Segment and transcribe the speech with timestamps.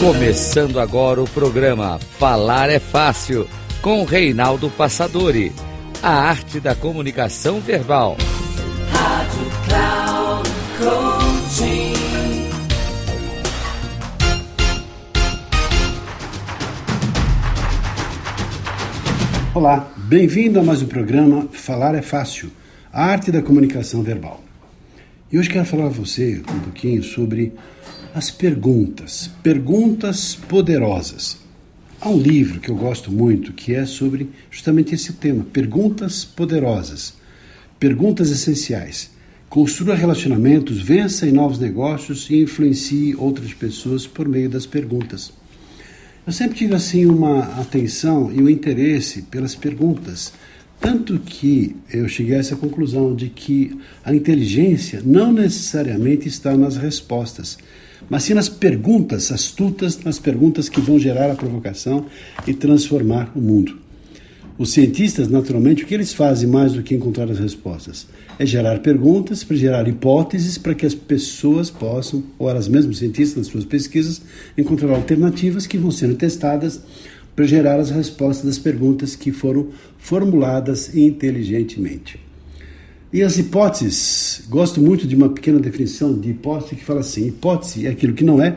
[0.00, 3.48] Começando agora o programa Falar é Fácil,
[3.80, 5.50] com Reinaldo Passadori.
[6.02, 8.16] A arte da comunicação verbal.
[8.90, 11.94] Rádio Cloud Coaching.
[19.54, 22.50] Olá, bem-vindo a mais um programa Falar é Fácil,
[22.92, 24.42] a arte da comunicação verbal.
[25.32, 27.54] E hoje quero falar a você um pouquinho sobre
[28.14, 31.36] as perguntas, perguntas poderosas.
[32.00, 37.14] Há um livro que eu gosto muito que é sobre justamente esse tema, perguntas poderosas,
[37.76, 39.10] perguntas essenciais.
[39.50, 45.32] Construa relacionamentos, vença em novos negócios e influencie outras pessoas por meio das perguntas.
[46.24, 50.32] Eu sempre tive assim uma atenção e um interesse pelas perguntas,
[50.84, 53.74] tanto que eu cheguei a essa conclusão de que
[54.04, 57.56] a inteligência não necessariamente está nas respostas,
[58.10, 62.04] mas sim nas perguntas astutas, nas perguntas que vão gerar a provocação
[62.46, 63.78] e transformar o mundo.
[64.58, 68.06] Os cientistas, naturalmente, o que eles fazem mais do que encontrar as respostas?
[68.38, 73.38] É gerar perguntas, para gerar hipóteses, para que as pessoas possam, ou elas mesmas cientistas
[73.38, 74.20] nas suas pesquisas,
[74.56, 76.82] encontrar alternativas que vão sendo testadas
[77.34, 79.68] para gerar as respostas das perguntas que foram
[79.98, 82.20] formuladas inteligentemente.
[83.12, 87.86] E as hipóteses, gosto muito de uma pequena definição de hipótese que fala assim: hipótese
[87.86, 88.56] é aquilo que não é,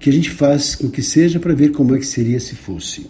[0.00, 3.06] que a gente faz com que seja para ver como é que seria se fosse.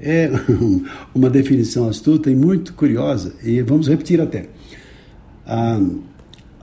[0.00, 0.30] É
[1.14, 4.48] uma definição astuta e muito curiosa, e vamos repetir até.
[5.46, 5.80] Ah,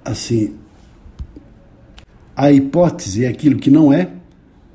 [0.04, 0.56] assim,
[2.36, 4.10] a hipótese é aquilo que não é,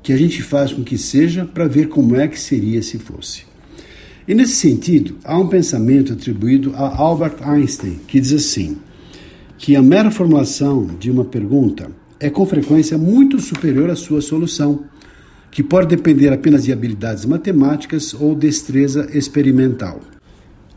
[0.09, 3.43] que a gente faz com que seja para ver como é que seria se fosse.
[4.27, 8.77] E nesse sentido, há um pensamento atribuído a Albert Einstein que diz assim:
[9.55, 14.83] que a mera formulação de uma pergunta é com frequência muito superior à sua solução,
[15.51, 19.99] que pode depender apenas de habilidades matemáticas ou destreza experimental.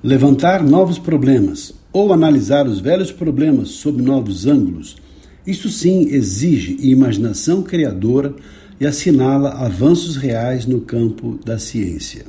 [0.04, 4.98] Levantar novos problemas ou analisar os velhos problemas sob novos ângulos,
[5.46, 8.34] isso sim exige imaginação criadora
[8.82, 12.24] e assinala avanços reais no campo da ciência.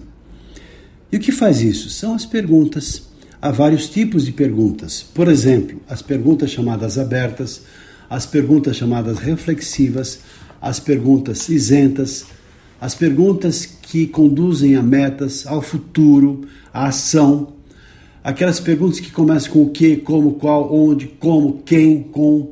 [1.12, 1.90] E o que faz isso?
[1.90, 3.10] São as perguntas.
[3.42, 5.02] Há vários tipos de perguntas.
[5.02, 7.64] Por exemplo, as perguntas chamadas abertas,
[8.08, 10.20] as perguntas chamadas reflexivas,
[10.62, 12.28] as perguntas isentas,
[12.80, 16.42] as perguntas que conduzem a metas, ao futuro,
[16.72, 17.54] à ação,
[18.24, 22.52] aquelas perguntas que começam com o que, como, qual, onde, como, quem, com.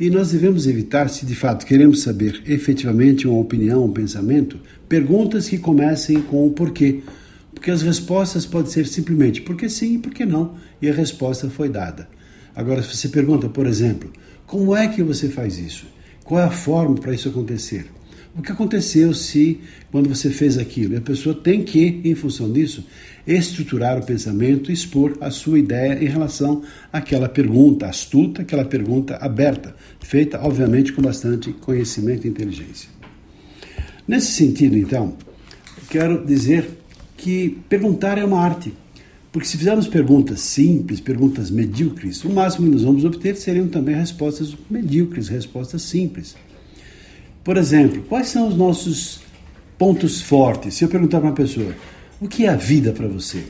[0.00, 5.48] E nós devemos evitar, se de fato queremos saber efetivamente uma opinião, um pensamento, perguntas
[5.48, 7.02] que comecem com o porquê
[7.60, 11.68] porque as respostas podem ser simplesmente porque sim e porque não, e a resposta foi
[11.68, 12.08] dada.
[12.56, 14.10] Agora, se você pergunta, por exemplo,
[14.46, 15.84] como é que você faz isso?
[16.24, 17.84] Qual é a forma para isso acontecer?
[18.36, 19.60] O que aconteceu se,
[19.90, 20.94] quando você fez aquilo?
[20.94, 22.86] E a pessoa tem que, em função disso,
[23.26, 29.74] estruturar o pensamento, expor a sua ideia em relação àquela pergunta astuta, aquela pergunta aberta,
[30.00, 32.88] feita, obviamente, com bastante conhecimento e inteligência.
[34.06, 35.16] Nesse sentido, então,
[35.88, 36.68] quero dizer
[37.16, 38.72] que perguntar é uma arte.
[39.32, 43.94] Porque se fizermos perguntas simples, perguntas medíocres, o máximo que nós vamos obter seriam também
[43.94, 46.34] respostas medíocres, respostas simples.
[47.42, 49.20] Por exemplo, quais são os nossos
[49.78, 50.74] pontos fortes?
[50.74, 51.74] Se eu perguntar para uma pessoa,
[52.20, 53.44] o que é a vida para você?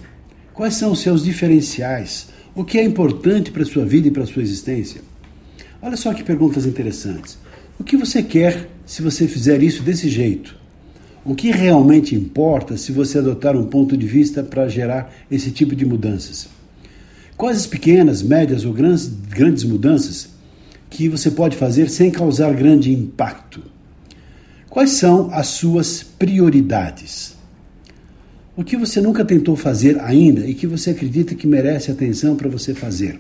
[0.55, 2.29] Quais são os seus diferenciais?
[2.55, 5.01] O que é importante para a sua vida e para a sua existência?
[5.83, 7.37] Olha só que perguntas interessantes.
[7.81, 10.55] O que você quer se você fizer isso desse jeito?
[11.25, 15.75] O que realmente importa se você adotar um ponto de vista para gerar esse tipo
[15.75, 16.49] de mudanças?
[17.37, 20.29] Quais as pequenas, médias ou grandes, grandes mudanças
[20.89, 23.63] que você pode fazer sem causar grande impacto?
[24.71, 27.37] Quais são as suas prioridades?
[28.57, 32.49] O que você nunca tentou fazer ainda e que você acredita que merece atenção para
[32.49, 33.19] você fazer?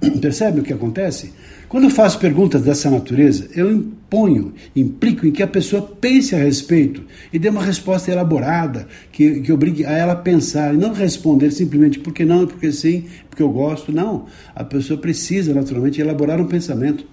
[0.22, 1.34] Percebe o que acontece?
[1.68, 6.38] Quando eu faço perguntas dessa natureza, eu imponho, implico em que a pessoa pense a
[6.38, 10.94] respeito e dê uma resposta elaborada, que, que obrigue a ela a pensar e não
[10.94, 13.92] responder simplesmente porque não, porque sim, porque eu gosto.
[13.92, 14.24] Não.
[14.54, 17.04] A pessoa precisa, naturalmente, elaborar um pensamento.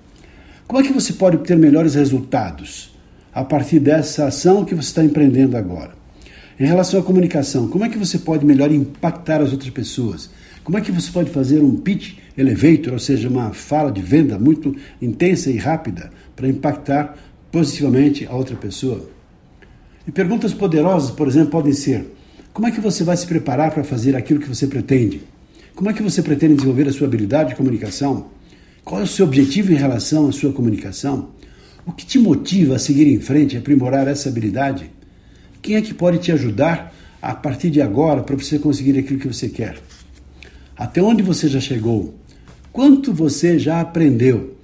[0.65, 2.92] Como é que você pode obter melhores resultados
[3.33, 5.91] a partir dessa ação que você está empreendendo agora?
[6.59, 10.29] Em relação à comunicação, como é que você pode melhor impactar as outras pessoas?
[10.63, 14.37] Como é que você pode fazer um pitch elevator, ou seja, uma fala de venda
[14.37, 17.17] muito intensa e rápida para impactar
[17.51, 19.09] positivamente a outra pessoa?
[20.07, 22.05] E perguntas poderosas, por exemplo, podem ser:
[22.53, 25.21] como é que você vai se preparar para fazer aquilo que você pretende?
[25.73, 28.27] Como é que você pretende desenvolver a sua habilidade de comunicação?
[28.85, 31.29] Qual é o seu objetivo em relação à sua comunicação?
[31.85, 34.89] O que te motiva a seguir em frente e aprimorar essa habilidade?
[35.61, 39.27] Quem é que pode te ajudar a partir de agora para você conseguir aquilo que
[39.27, 39.77] você quer?
[40.77, 42.15] Até onde você já chegou?
[42.71, 44.57] Quanto você já aprendeu?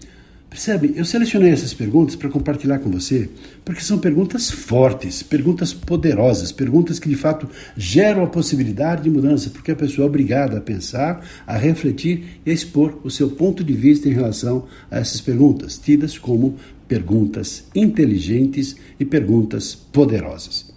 [0.50, 0.94] Percebe?
[0.96, 3.30] Eu selecionei essas perguntas para compartilhar com você,
[3.64, 9.52] porque são perguntas fortes, perguntas poderosas, perguntas que de fato geram a possibilidade de mudança,
[9.52, 13.64] porque a pessoa é obrigada a pensar, a refletir e a expor o seu ponto
[13.64, 16.56] de vista em relação a essas perguntas, tidas como
[16.90, 20.74] perguntas inteligentes e perguntas poderosas.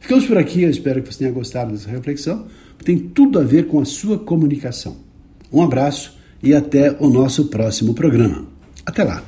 [0.00, 2.46] Ficamos por aqui, eu espero que você tenha gostado dessa reflexão,
[2.82, 4.96] tem tudo a ver com a sua comunicação.
[5.52, 8.46] Um abraço e até o nosso próximo programa.
[8.84, 9.22] Até lá!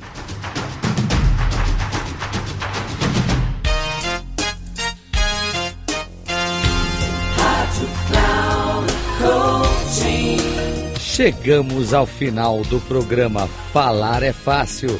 [10.99, 14.99] Chegamos ao final do programa Falar é Fácil